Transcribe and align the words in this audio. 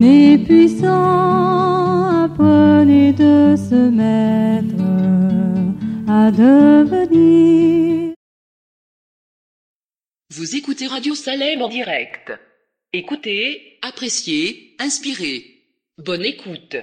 Les 0.00 0.38
puissants, 0.38 2.22
apprenez 2.24 3.12
de 3.12 3.56
se 3.56 3.90
mettre 3.90 4.84
à 6.08 6.30
devenir. 6.30 8.14
Vous 10.30 10.54
écoutez 10.54 10.86
Radio 10.86 11.16
Salem 11.16 11.62
en 11.62 11.68
direct. 11.68 12.32
Écoutez, 12.92 13.80
appréciez, 13.82 14.76
inspirez. 14.78 15.64
Bonne 15.98 16.24
écoute. 16.24 16.76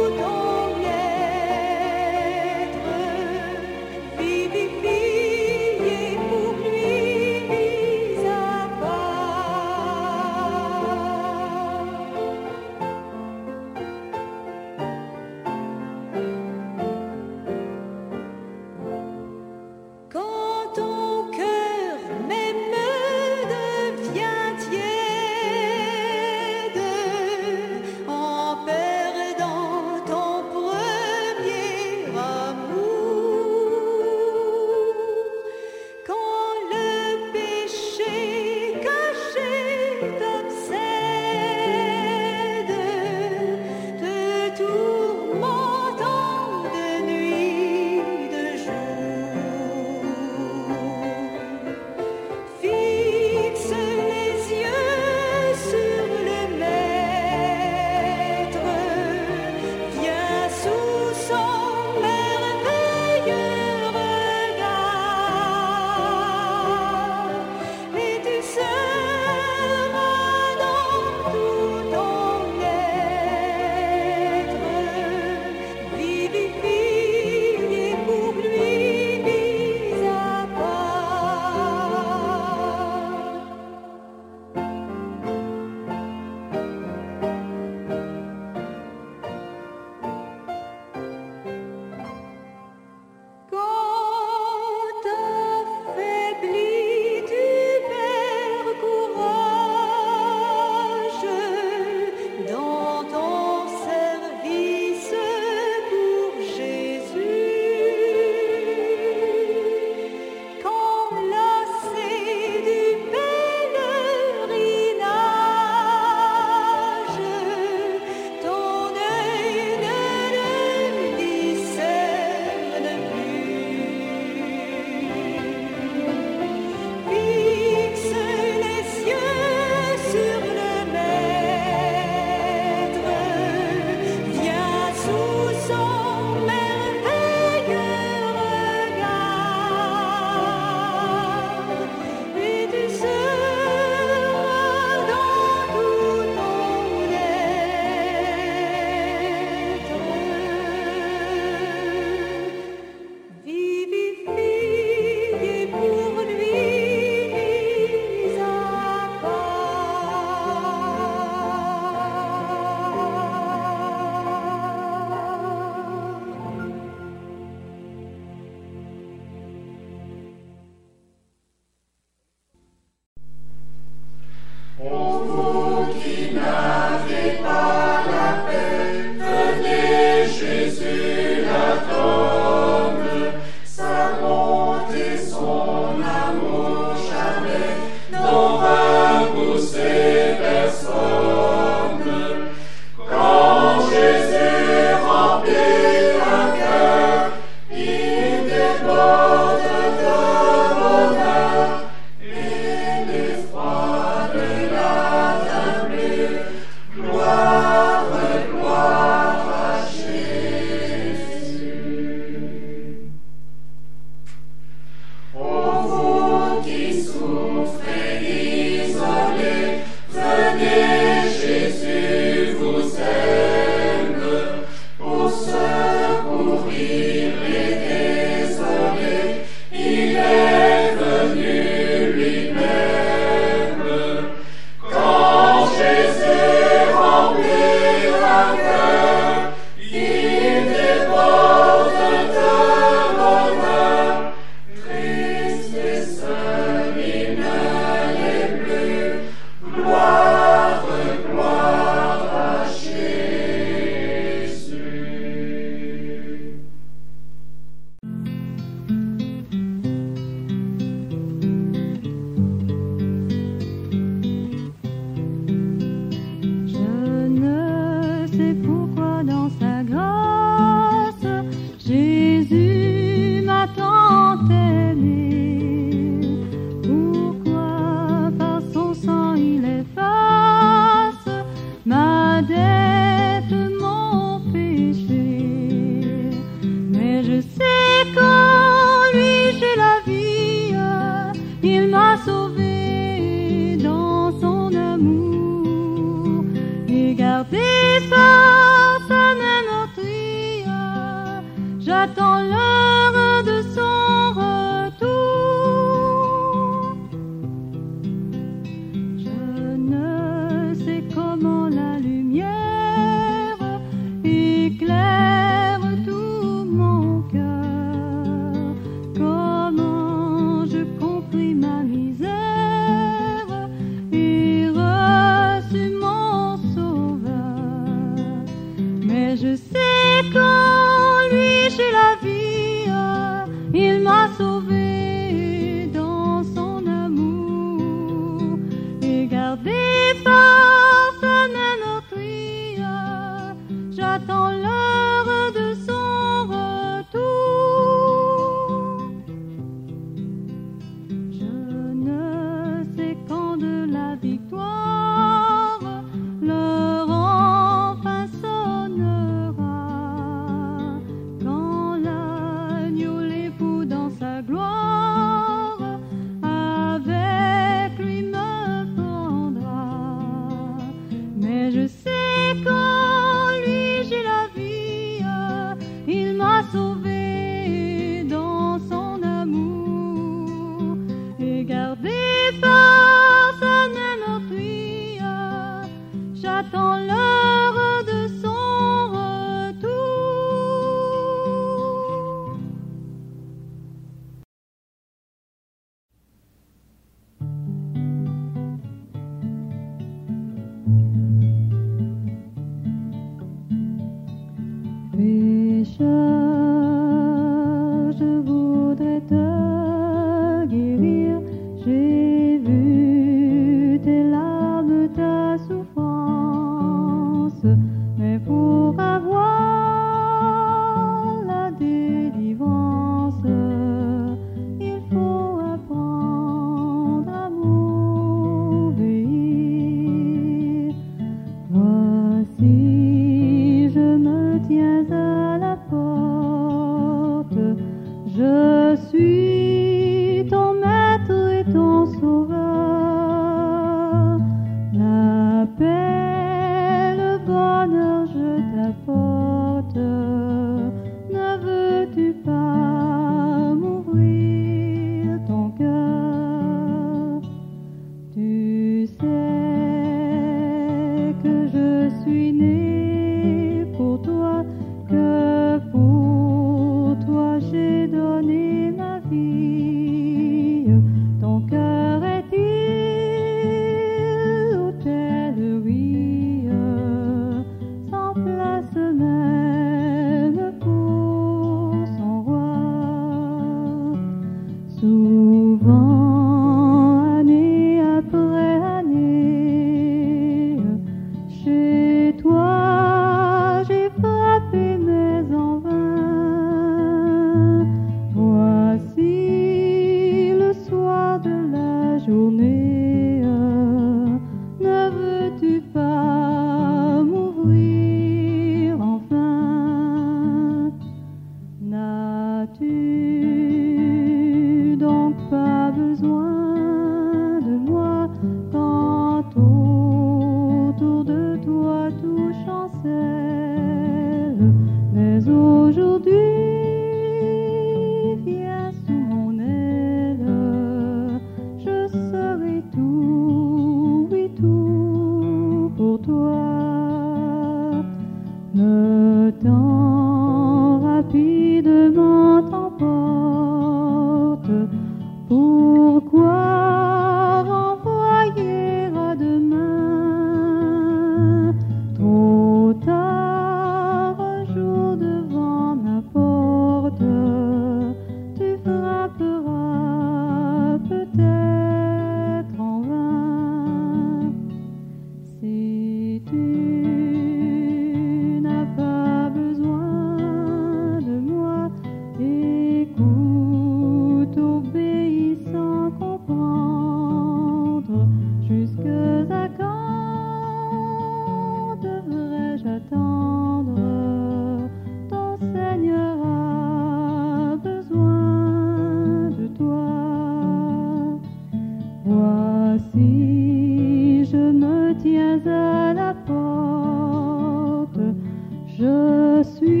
Je 599.01 599.63
suis 599.63 600.00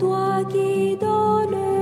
toi 0.00 0.42
qui 0.48 0.96
donnes 0.96 1.79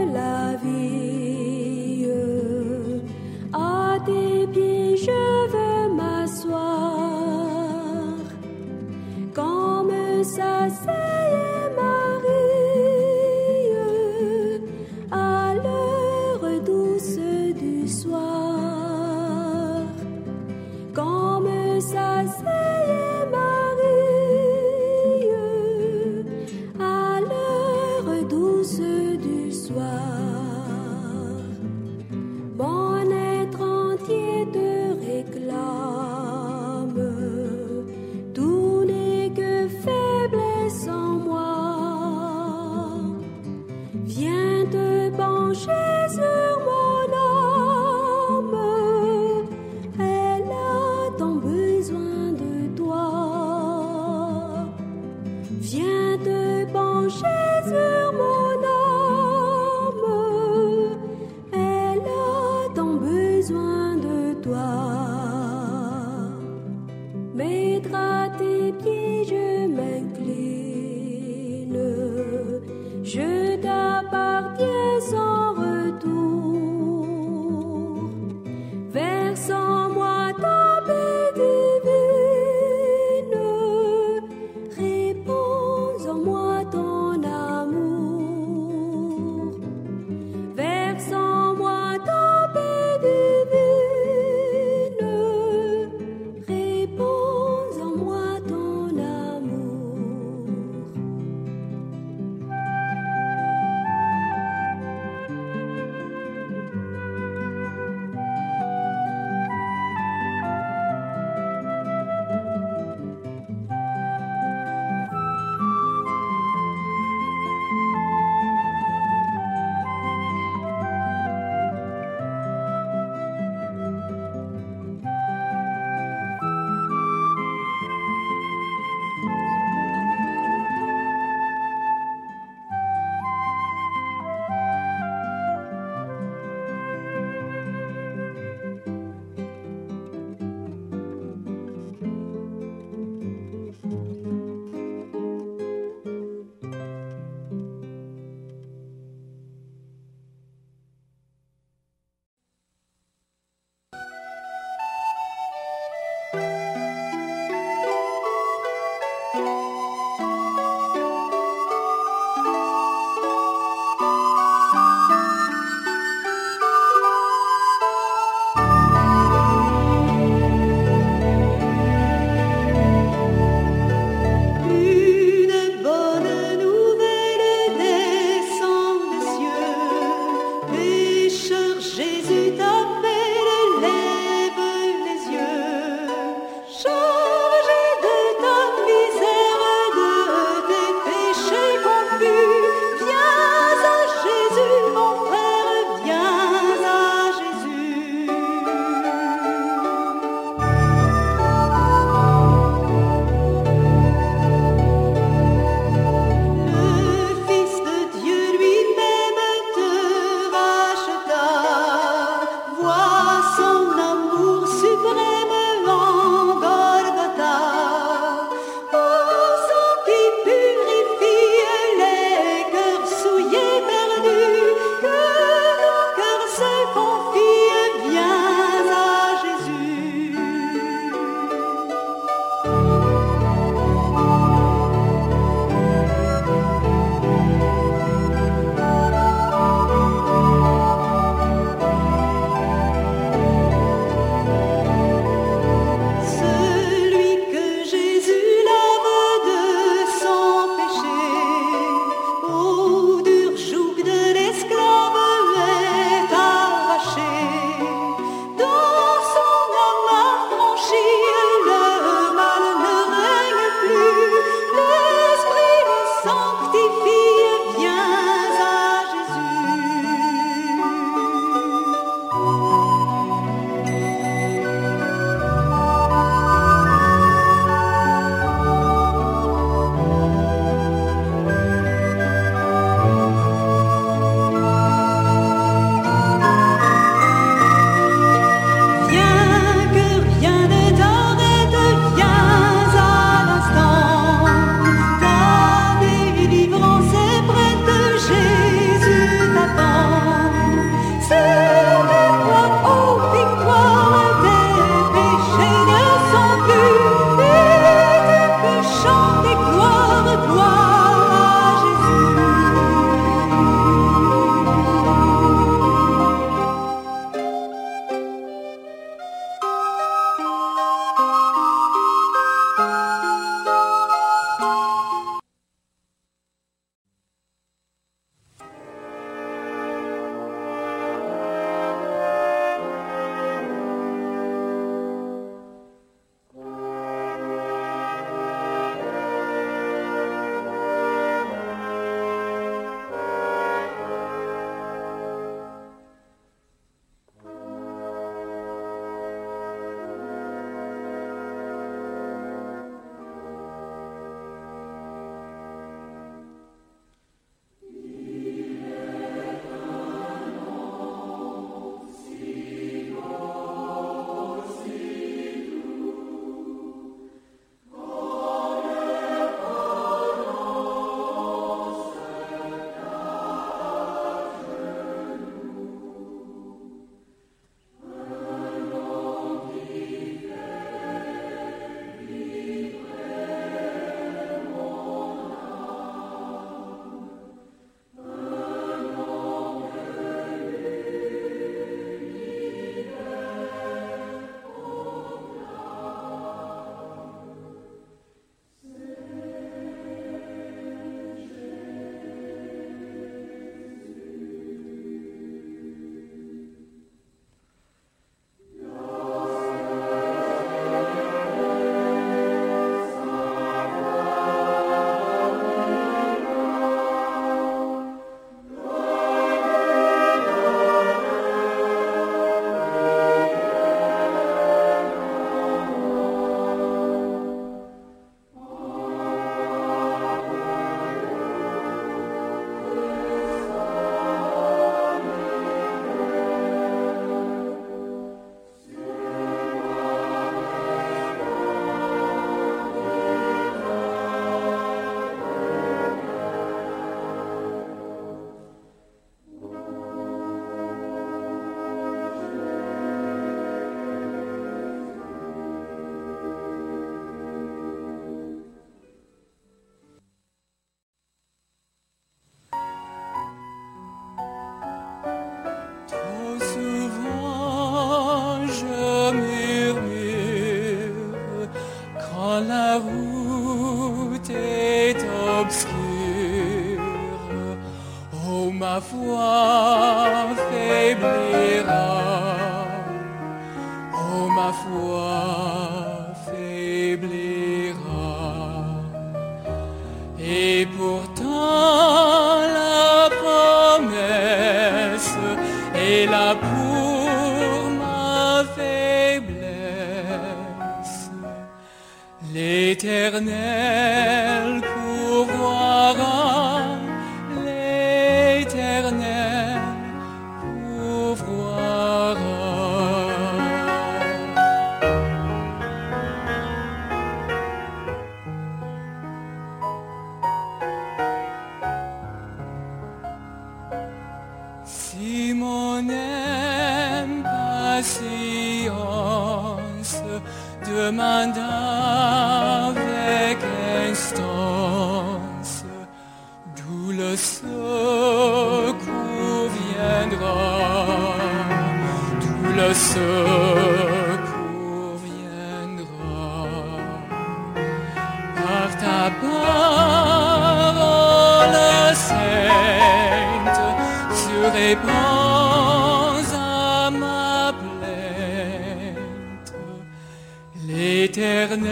L'éternel 560.89 561.89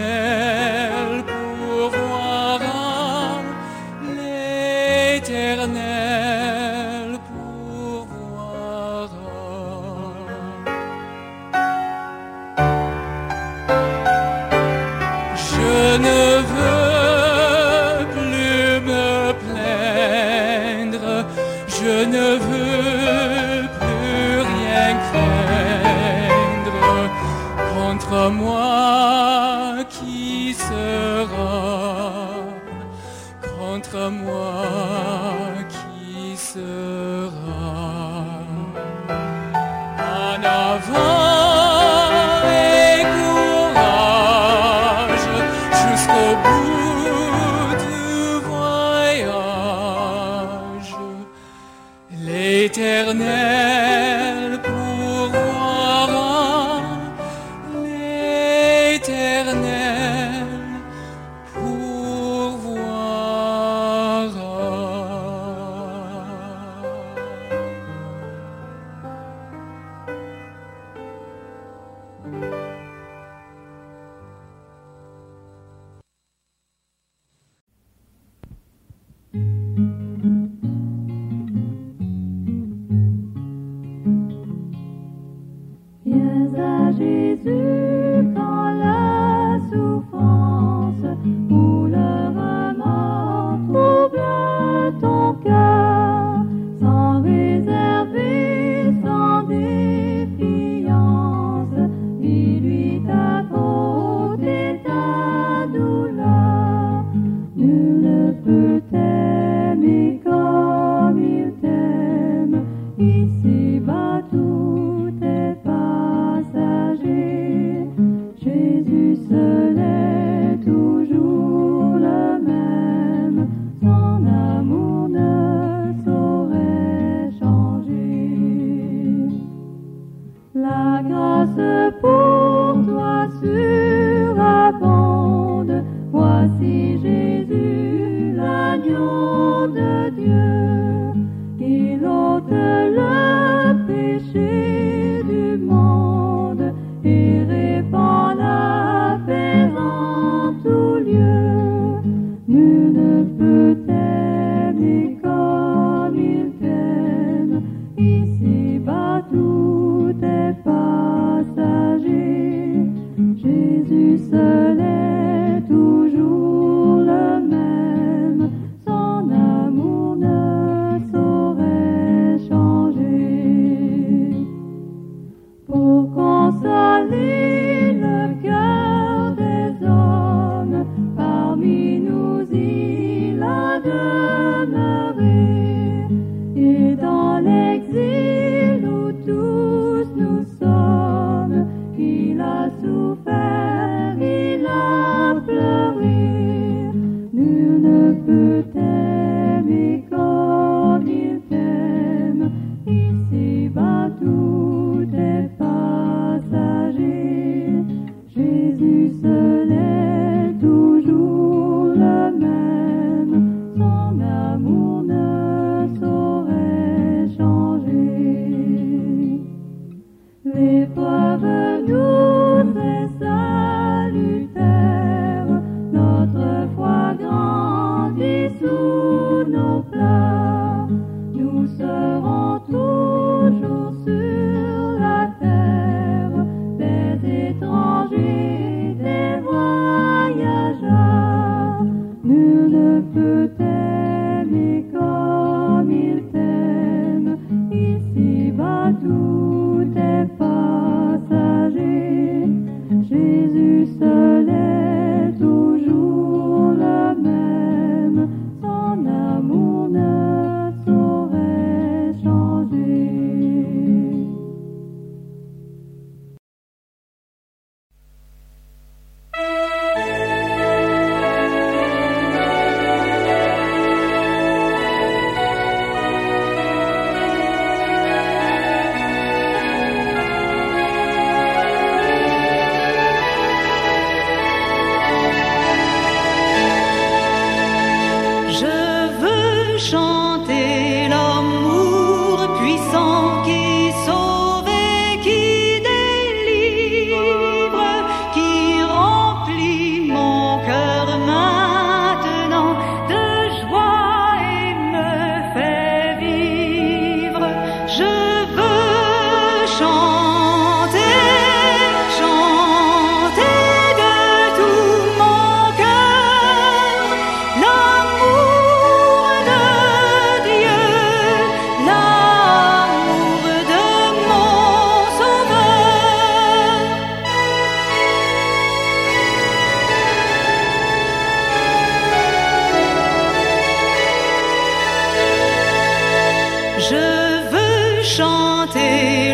je 336.89 337.49
veux 337.51 338.03
chanter. 338.03 339.26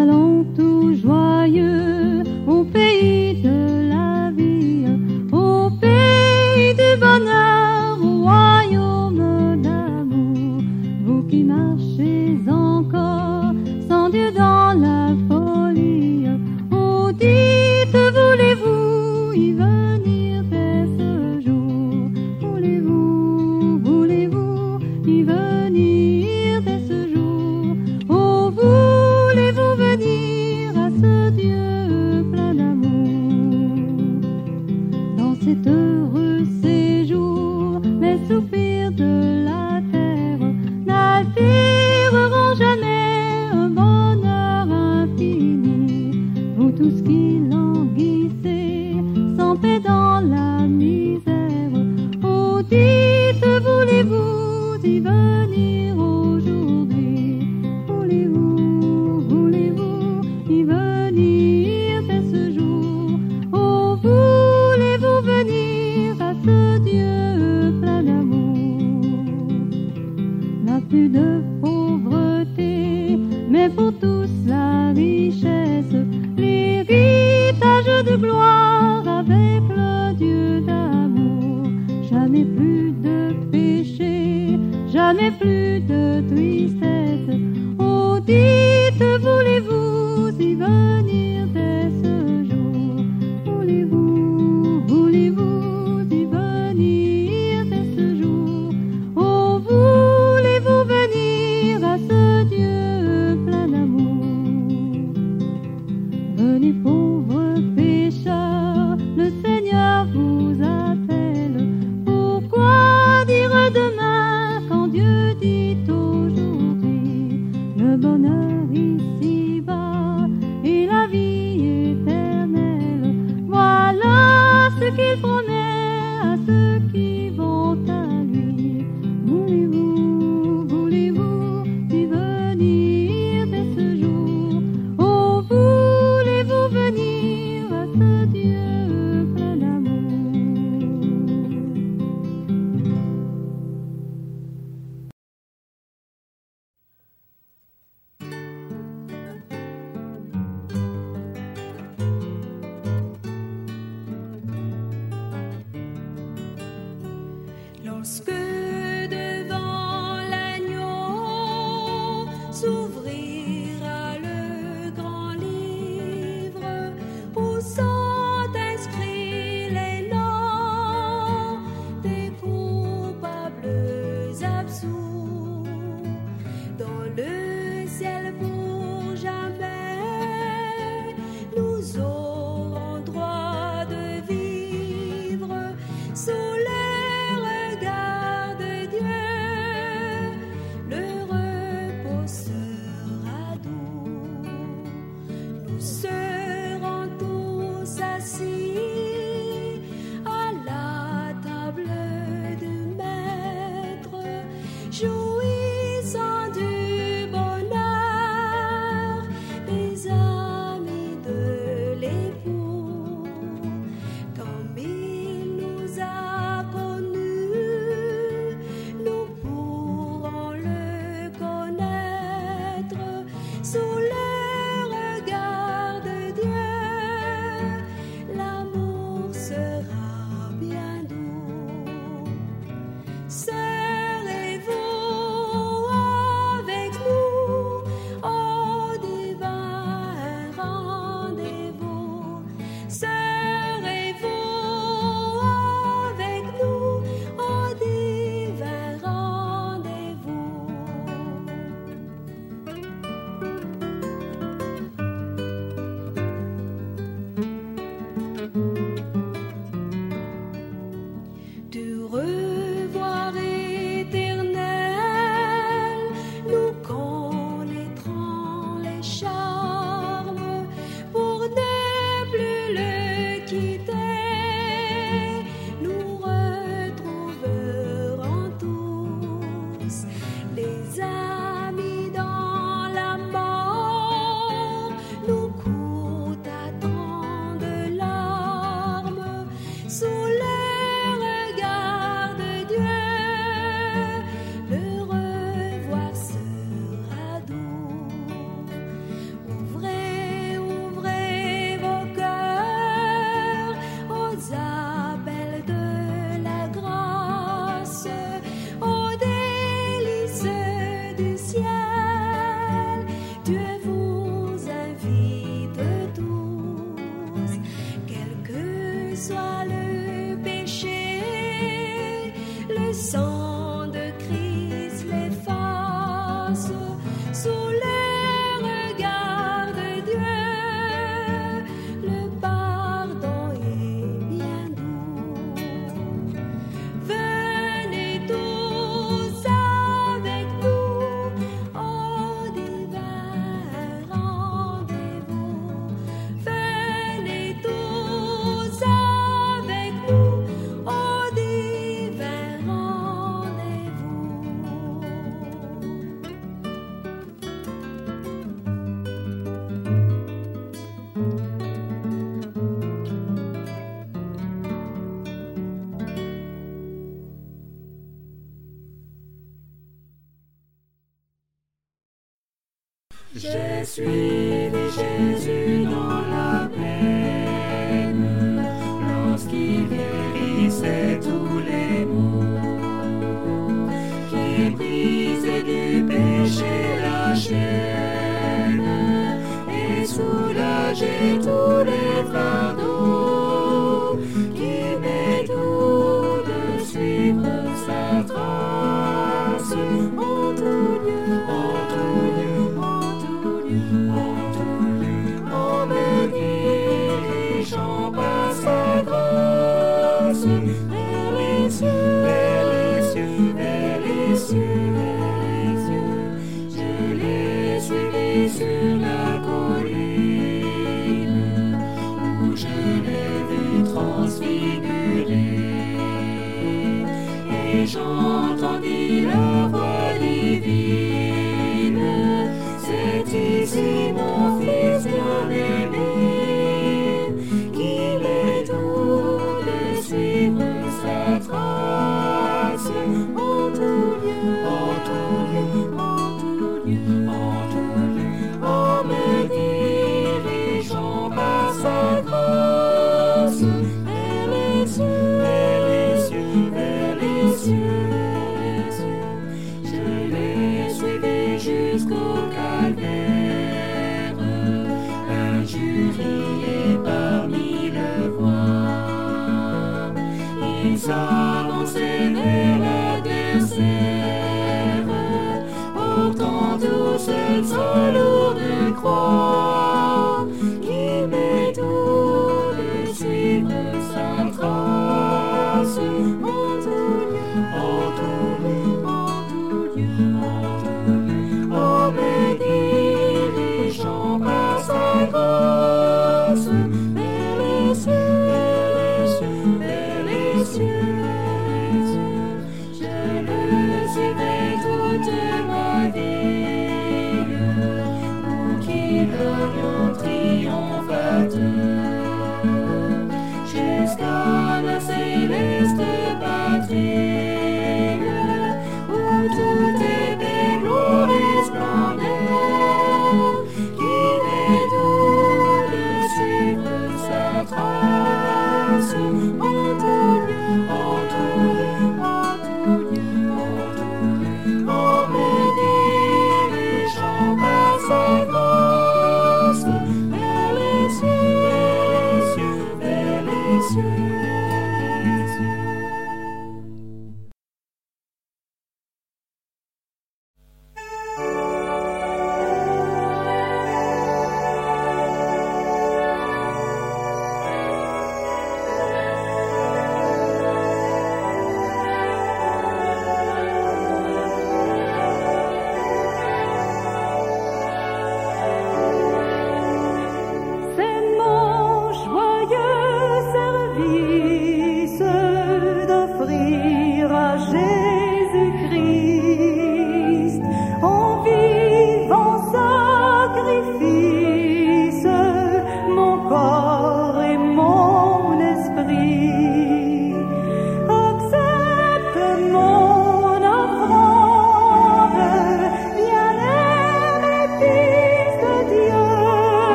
Allons 0.00 0.46
tout 0.56 0.94
joyeux. 0.94 1.99